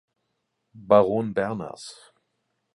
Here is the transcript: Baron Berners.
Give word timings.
Baron 0.73 1.29
Berners. 1.31 2.09